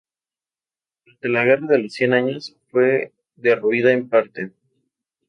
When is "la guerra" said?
1.29-1.67